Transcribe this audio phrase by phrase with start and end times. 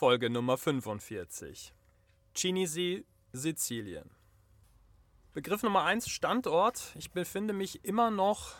[0.00, 1.74] Folge Nummer 45.
[2.34, 3.04] Cinisi,
[3.34, 4.08] Sizilien.
[5.34, 6.94] Begriff Nummer 1, Standort.
[6.96, 8.54] Ich befinde mich immer noch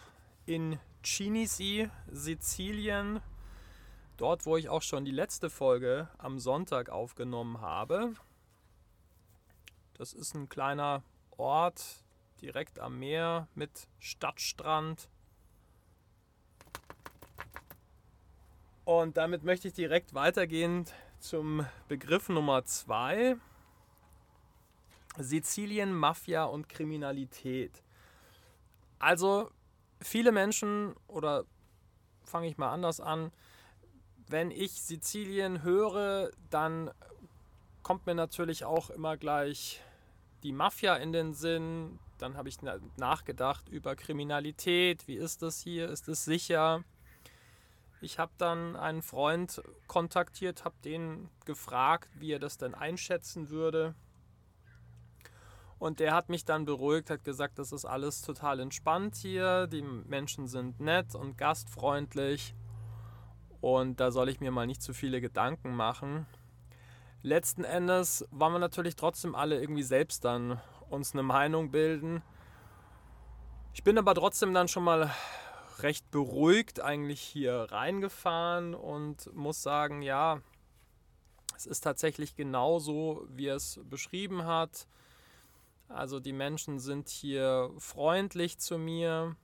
[0.44, 3.22] in Cinisi, Sizilien.
[4.18, 8.12] Dort, wo ich auch schon die letzte Folge am Sonntag aufgenommen habe.
[9.94, 11.02] Das ist ein kleiner
[11.38, 12.04] Ort
[12.42, 15.08] direkt am Meer mit Stadtstrand.
[18.84, 20.84] Und damit möchte ich direkt weitergehen
[21.20, 23.36] zum Begriff Nummer zwei.
[25.18, 27.82] Sizilien, Mafia und Kriminalität.
[28.98, 29.50] Also
[30.00, 31.44] viele Menschen, oder
[32.24, 33.32] fange ich mal anders an,
[34.28, 36.90] wenn ich Sizilien höre, dann
[37.82, 39.82] kommt mir natürlich auch immer gleich
[40.42, 41.98] die Mafia in den Sinn.
[42.18, 42.58] Dann habe ich
[42.96, 45.08] nachgedacht über Kriminalität.
[45.08, 45.88] Wie ist das hier?
[45.88, 46.84] Ist es sicher?
[48.02, 53.94] Ich habe dann einen Freund kontaktiert, habe den gefragt, wie er das denn einschätzen würde.
[55.78, 59.82] Und der hat mich dann beruhigt, hat gesagt, das ist alles total entspannt hier, die
[59.82, 62.54] Menschen sind nett und gastfreundlich
[63.60, 66.26] und da soll ich mir mal nicht zu viele Gedanken machen.
[67.22, 72.22] Letzten Endes wollen wir natürlich trotzdem alle irgendwie selbst dann uns eine Meinung bilden.
[73.74, 75.10] Ich bin aber trotzdem dann schon mal
[75.82, 80.40] recht beruhigt eigentlich hier reingefahren und muss sagen, ja,
[81.56, 84.86] es ist tatsächlich genauso, wie er es beschrieben hat.
[85.88, 89.36] Also die Menschen sind hier freundlich zu mir.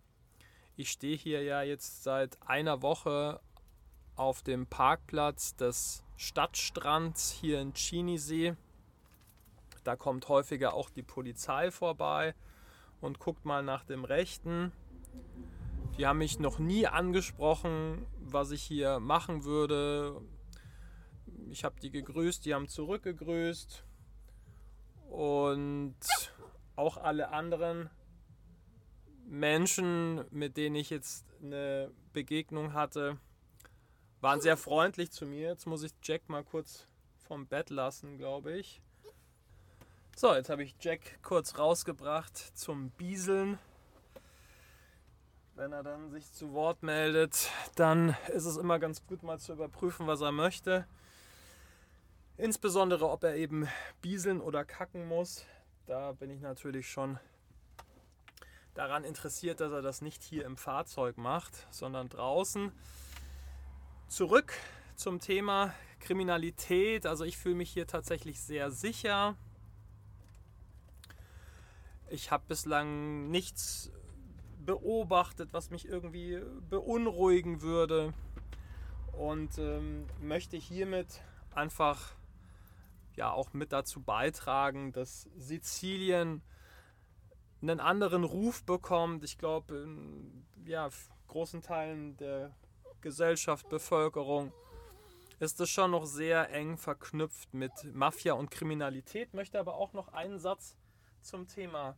[0.76, 3.40] Ich stehe hier ja jetzt seit einer Woche
[4.14, 8.54] auf dem Parkplatz des Stadtstrands hier in Chinisee.
[9.84, 12.34] Da kommt häufiger auch die Polizei vorbei
[13.00, 14.72] und guckt mal nach dem Rechten.
[15.98, 20.20] Die haben mich noch nie angesprochen, was ich hier machen würde.
[21.48, 23.82] Ich habe die gegrüßt, die haben zurückgegrüßt.
[25.08, 25.96] Und
[26.74, 27.88] auch alle anderen
[29.26, 33.18] Menschen, mit denen ich jetzt eine Begegnung hatte,
[34.20, 35.48] waren sehr freundlich zu mir.
[35.48, 36.86] Jetzt muss ich Jack mal kurz
[37.26, 38.82] vom Bett lassen, glaube ich.
[40.14, 43.58] So, jetzt habe ich Jack kurz rausgebracht zum Bieseln.
[45.56, 49.54] Wenn er dann sich zu Wort meldet, dann ist es immer ganz gut mal zu
[49.54, 50.86] überprüfen, was er möchte.
[52.36, 53.66] Insbesondere, ob er eben
[54.02, 55.46] bieseln oder kacken muss.
[55.86, 57.18] Da bin ich natürlich schon
[58.74, 62.70] daran interessiert, dass er das nicht hier im Fahrzeug macht, sondern draußen.
[64.08, 64.52] Zurück
[64.94, 67.06] zum Thema Kriminalität.
[67.06, 69.36] Also ich fühle mich hier tatsächlich sehr sicher.
[72.10, 73.90] Ich habe bislang nichts
[74.66, 78.12] beobachtet, was mich irgendwie beunruhigen würde.
[79.12, 81.22] Und ähm, möchte hiermit
[81.54, 82.12] einfach
[83.14, 86.42] ja auch mit dazu beitragen, dass Sizilien
[87.62, 89.24] einen anderen Ruf bekommt.
[89.24, 90.90] Ich glaube, in ja,
[91.28, 92.54] großen Teilen der
[93.00, 94.52] Gesellschaft, Bevölkerung
[95.38, 99.34] ist es schon noch sehr eng verknüpft mit Mafia und Kriminalität.
[99.34, 100.76] Möchte aber auch noch einen Satz
[101.20, 101.96] zum Thema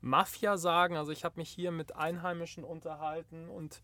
[0.00, 0.96] Mafia sagen.
[0.96, 3.82] Also ich habe mich hier mit Einheimischen unterhalten und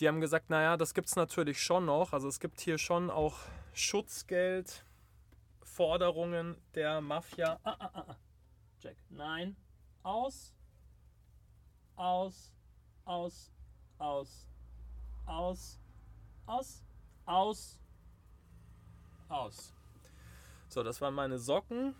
[0.00, 2.12] die haben gesagt, naja, das gibt es natürlich schon noch.
[2.12, 3.38] Also es gibt hier schon auch
[3.72, 7.60] Schutzgeldforderungen der Mafia.
[7.62, 8.16] Ah, ah, ah, ah.
[8.80, 9.56] Jack, nein.
[10.02, 10.52] Aus.
[11.96, 12.52] Aus.
[13.04, 13.52] Aus.
[13.98, 14.48] Aus.
[15.26, 15.78] Aus.
[16.46, 16.84] Aus.
[17.26, 17.78] Aus.
[19.28, 19.72] Aus.
[20.68, 21.94] So, das waren meine Socken.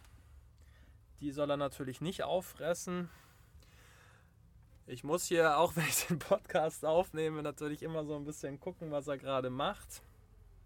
[1.21, 3.09] Die soll er natürlich nicht auffressen.
[4.87, 8.91] Ich muss hier, auch wenn ich den Podcast aufnehme, natürlich immer so ein bisschen gucken,
[8.91, 10.03] was er gerade macht.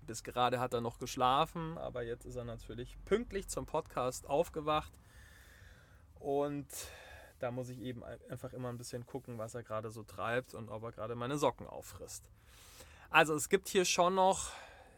[0.02, 4.90] Bis gerade hat er noch geschlafen, aber jetzt ist er natürlich pünktlich zum Podcast aufgewacht.
[6.18, 6.66] Und
[7.38, 10.68] da muss ich eben einfach immer ein bisschen gucken, was er gerade so treibt und
[10.68, 12.28] ob er gerade meine Socken auffrisst.
[13.10, 14.50] Also es gibt hier schon noch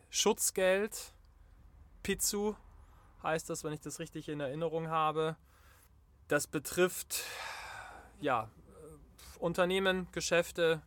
[0.08, 1.12] Schutzgeld.
[2.02, 2.56] Pizzu
[3.22, 5.36] heißt das, wenn ich das richtig in Erinnerung habe.
[6.28, 7.22] Das betrifft
[8.20, 8.48] ja
[9.38, 10.82] Unternehmen, Geschäfte,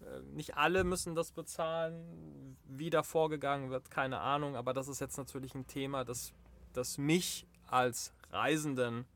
[0.00, 2.56] äh, nicht alle müssen das bezahlen.
[2.64, 4.56] Wie da vorgegangen wird, keine Ahnung.
[4.56, 6.32] Aber das ist jetzt natürlich ein Thema, das,
[6.72, 9.06] das mich als Reisenden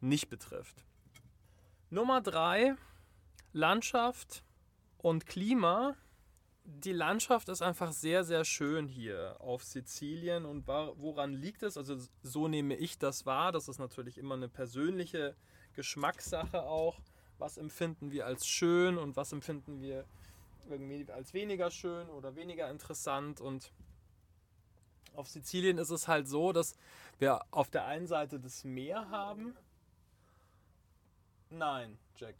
[0.00, 0.84] nicht betrifft.
[1.90, 2.76] Nummer drei,
[3.52, 4.44] Landschaft
[4.98, 5.96] und Klima.
[6.64, 10.44] Die Landschaft ist einfach sehr, sehr schön hier auf Sizilien.
[10.44, 11.76] Und woran liegt es?
[11.76, 13.50] Also so nehme ich das wahr.
[13.50, 15.34] Das ist natürlich immer eine persönliche
[15.72, 17.00] Geschmackssache auch
[17.40, 20.04] was empfinden wir als schön und was empfinden wir
[20.68, 23.40] irgendwie als weniger schön oder weniger interessant.
[23.40, 23.72] Und
[25.14, 26.76] Auf Sizilien ist es halt so, dass
[27.18, 29.56] wir auf der einen Seite das Meer haben.
[31.50, 32.36] Nein, Jack.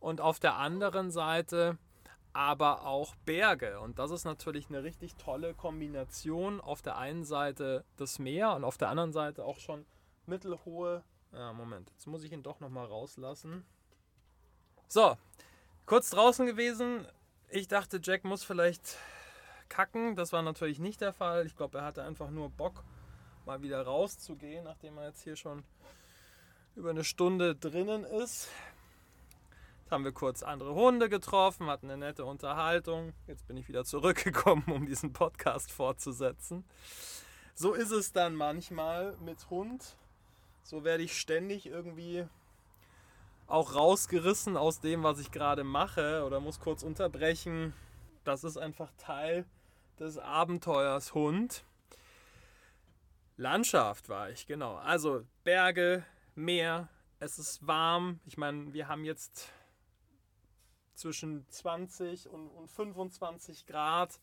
[0.00, 1.78] Und auf der anderen Seite
[2.34, 3.80] aber auch Berge.
[3.80, 6.60] Und das ist natürlich eine richtig tolle Kombination.
[6.60, 9.86] Auf der einen Seite das Meer und auf der anderen Seite auch schon
[10.26, 11.04] mittelhohe.
[11.32, 13.64] Ja, Moment, jetzt muss ich ihn doch nochmal rauslassen.
[14.94, 15.16] So,
[15.86, 17.04] kurz draußen gewesen.
[17.48, 18.96] Ich dachte, Jack muss vielleicht
[19.68, 20.14] kacken.
[20.14, 21.46] Das war natürlich nicht der Fall.
[21.46, 22.84] Ich glaube, er hatte einfach nur Bock,
[23.44, 25.64] mal wieder rauszugehen, nachdem er jetzt hier schon
[26.76, 28.48] über eine Stunde drinnen ist
[29.90, 33.12] haben wir kurz andere Hunde getroffen, hatten eine nette Unterhaltung.
[33.26, 36.64] Jetzt bin ich wieder zurückgekommen, um diesen Podcast fortzusetzen.
[37.54, 39.96] So ist es dann manchmal mit Hund.
[40.62, 42.26] So werde ich ständig irgendwie
[43.46, 47.74] auch rausgerissen aus dem, was ich gerade mache oder muss kurz unterbrechen.
[48.24, 49.44] Das ist einfach Teil
[49.98, 51.64] des Abenteuers Hund.
[53.36, 54.76] Landschaft war ich, genau.
[54.76, 56.04] Also Berge,
[56.34, 56.88] Meer,
[57.18, 58.20] es ist warm.
[58.26, 59.48] Ich meine, wir haben jetzt
[60.94, 64.20] zwischen 20 und, und 25 Grad.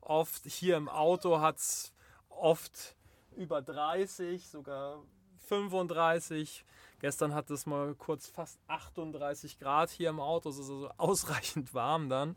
[0.00, 1.92] Oft hier im Auto hat es
[2.28, 2.96] oft
[3.36, 5.02] über 30, sogar
[5.48, 6.64] 35.
[7.02, 10.48] Gestern hat es mal kurz fast 38 Grad hier im Auto.
[10.48, 12.34] Es ist also ausreichend warm dann.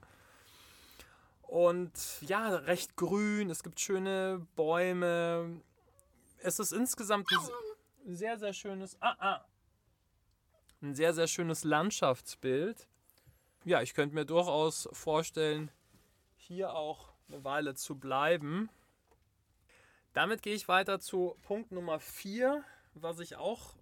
[1.43, 3.49] Und ja, recht grün.
[3.49, 5.61] Es gibt schöne Bäume.
[6.39, 7.29] Es ist insgesamt
[8.05, 9.45] ein sehr, sehr schönes, ah, ah,
[10.81, 12.85] ein sehr, sehr schönes Landschaftsbild
[13.65, 15.71] ja, ich könnte mir durchaus vorstellen,
[16.37, 18.69] hier auch eine Weile zu bleiben.
[20.13, 22.63] Damit gehe ich weiter zu Punkt Nummer 4,
[22.93, 23.73] was ich auch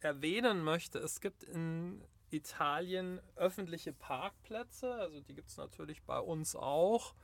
[0.00, 0.98] erwähnen möchte.
[0.98, 7.14] Es gibt in Italien öffentliche Parkplätze, also die gibt es natürlich bei uns auch.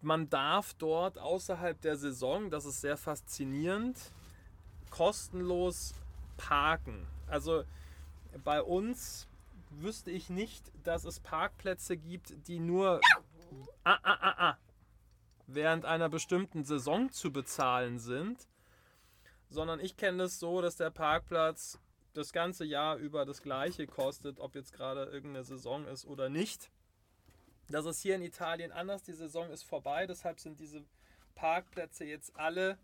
[0.00, 3.98] Man darf dort außerhalb der Saison, das ist sehr faszinierend,
[4.90, 5.94] kostenlos
[6.36, 7.06] parken.
[7.26, 7.64] Also
[8.42, 9.28] bei uns
[9.70, 13.00] wüsste ich nicht, dass es Parkplätze gibt, die nur
[13.84, 14.58] ah, ah, ah, ah,
[15.46, 18.46] während einer bestimmten Saison zu bezahlen sind,
[19.50, 21.78] sondern ich kenne es so, dass der Parkplatz
[22.12, 26.70] das ganze Jahr über das gleiche kostet, ob jetzt gerade irgendeine Saison ist oder nicht.
[27.68, 29.02] Das ist hier in Italien anders.
[29.02, 30.84] Die Saison ist vorbei, deshalb sind diese
[31.34, 32.78] Parkplätze jetzt alle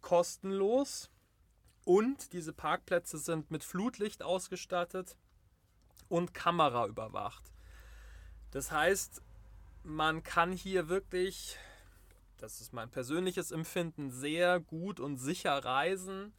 [0.00, 1.10] kostenlos.
[1.84, 5.16] Und diese Parkplätze sind mit Flutlicht ausgestattet
[6.08, 7.42] und Kamera überwacht.
[8.50, 9.22] Das heißt,
[9.82, 11.56] man kann hier wirklich,
[12.42, 16.32] das ist mein persönliches Empfinden, sehr gut und sicher reisen.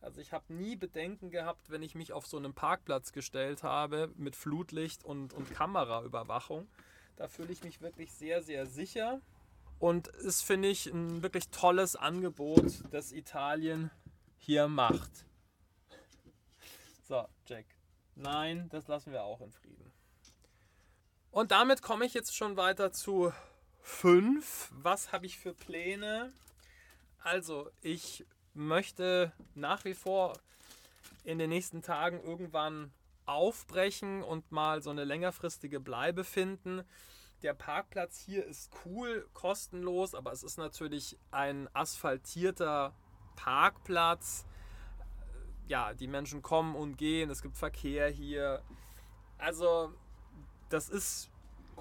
[0.00, 4.12] Also ich habe nie Bedenken gehabt, wenn ich mich auf so einen Parkplatz gestellt habe
[4.16, 6.68] mit Flutlicht und, und Kameraüberwachung.
[7.16, 9.20] Da fühle ich mich wirklich sehr, sehr sicher.
[9.80, 13.90] Und ist, finde ich, ein wirklich tolles Angebot, das Italien
[14.36, 15.24] hier macht.
[17.06, 17.66] So, Jack.
[18.14, 19.92] Nein, das lassen wir auch in Frieden.
[21.30, 23.32] Und damit komme ich jetzt schon weiter zu
[23.82, 24.72] 5.
[24.82, 26.32] Was habe ich für Pläne?
[27.20, 30.38] Also, ich möchte nach wie vor
[31.24, 32.92] in den nächsten Tagen irgendwann
[33.26, 36.82] aufbrechen und mal so eine längerfristige Bleibe finden.
[37.42, 42.94] Der Parkplatz hier ist cool, kostenlos, aber es ist natürlich ein asphaltierter
[43.36, 44.44] Parkplatz
[45.68, 48.62] ja, die Menschen kommen und gehen, es gibt Verkehr hier.
[49.36, 49.92] Also,
[50.70, 51.30] das ist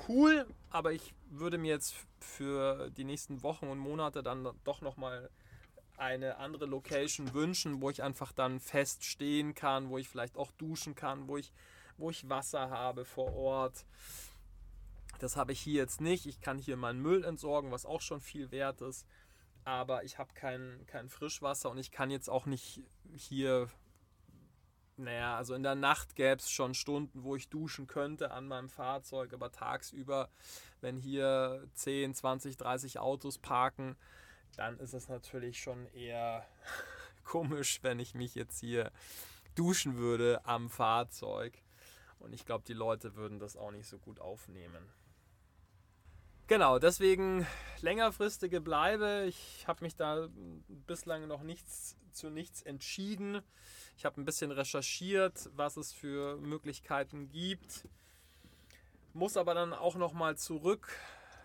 [0.08, 5.30] cool, aber ich würde mir jetzt für die nächsten Wochen und Monate dann doch nochmal
[5.98, 10.52] eine andere Location wünschen, wo ich einfach dann fest stehen kann, wo ich vielleicht auch
[10.52, 11.52] duschen kann, wo ich,
[11.98, 13.86] wo ich Wasser habe vor Ort.
[15.20, 16.28] Das habe ich hier jetzt nicht.
[16.28, 19.08] Ich kann hier meinen Müll entsorgen, was auch schon viel wert ist
[19.68, 22.84] aber ich habe kein, kein Frischwasser und ich kann jetzt auch nicht
[23.18, 23.70] hier,
[24.98, 28.70] naja, also in der Nacht gäbe es schon Stunden, wo ich duschen könnte an meinem
[28.70, 30.30] Fahrzeug, aber tagsüber,
[30.82, 33.96] wenn hier 10, 20, 30 Autos parken,
[34.56, 36.46] dann ist es natürlich schon eher
[37.24, 38.92] komisch, wenn ich mich jetzt hier
[39.56, 41.58] duschen würde am Fahrzeug.
[42.20, 44.90] Und ich glaube, die Leute würden das auch nicht so gut aufnehmen.
[46.48, 47.46] Genau, deswegen
[47.82, 49.26] längerfristige Bleibe.
[49.28, 50.30] Ich habe mich da
[50.88, 53.42] bislang noch nichts zu nichts entschieden.
[53.98, 57.86] Ich habe ein bisschen recherchiert, was es für Möglichkeiten gibt.
[59.14, 60.88] Muss aber dann auch noch mal zurück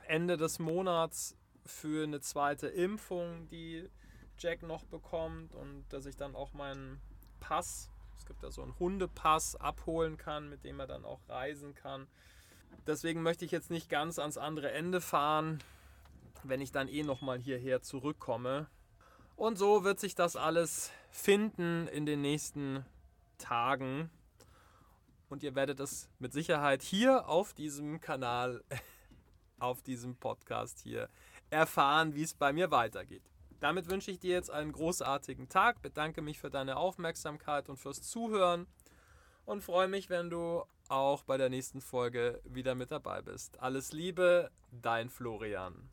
[0.06, 3.90] Ende des Monats für eine zweite Impfung, die
[4.38, 7.00] Jack noch bekommt und dass ich dann auch meinen
[7.40, 11.74] Pass, es gibt da so einen Hundepass, abholen kann, mit dem er dann auch reisen
[11.74, 12.06] kann.
[12.86, 15.62] Deswegen möchte ich jetzt nicht ganz ans andere Ende fahren.
[16.44, 18.66] wenn ich dann eh nochmal hierher zurückkomme.
[19.36, 22.84] Und so wird sich das alles finden in den nächsten
[23.38, 24.10] Tagen.
[25.28, 28.64] Und ihr werdet es mit Sicherheit hier auf diesem Kanal,
[29.58, 31.08] auf diesem Podcast hier
[31.50, 33.22] erfahren, wie es bei mir weitergeht.
[33.60, 38.02] Damit wünsche ich dir jetzt einen großartigen Tag, bedanke mich für deine Aufmerksamkeit und fürs
[38.02, 38.66] Zuhören
[39.44, 43.60] und freue mich, wenn du auch bei der nächsten Folge wieder mit dabei bist.
[43.60, 45.88] Alles Liebe, dein Florian.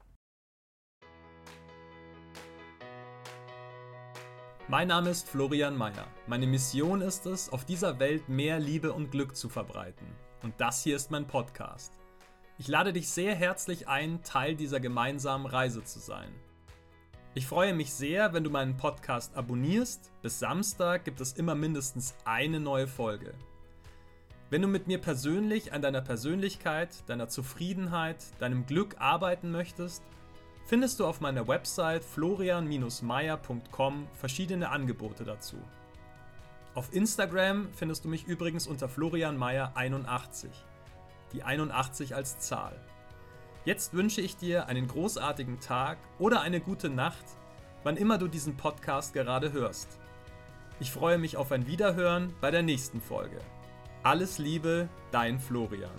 [4.68, 6.06] Mein Name ist Florian Mayer.
[6.27, 10.06] Meine Mission ist es, auf dieser Welt mehr Liebe und Glück zu verbreiten.
[10.44, 11.94] Und das hier ist mein Podcast.
[12.60, 16.29] Ich lade dich sehr herzlich ein, Teil dieser gemeinsamen Reise zu sein.
[17.36, 20.12] Ich freue mich sehr, wenn du meinen Podcast abonnierst.
[20.22, 23.34] Bis Samstag gibt es immer mindestens eine neue Folge.
[24.51, 30.01] Wenn du mit mir persönlich an deiner Persönlichkeit, deiner Zufriedenheit, deinem Glück arbeiten möchtest,
[30.65, 35.58] findest du auf meiner Website florian-meier.com verschiedene Angebote dazu.
[36.74, 40.48] Auf Instagram findest du mich übrigens unter florianmeier81,
[41.32, 42.75] die 81 als Zahl.
[43.65, 47.25] Jetzt wünsche ich dir einen großartigen Tag oder eine gute Nacht,
[47.84, 50.00] wann immer du diesen Podcast gerade hörst.
[50.79, 53.38] Ich freue mich auf ein Wiederhören bei der nächsten Folge.
[54.01, 55.91] Alles Liebe, dein Florian.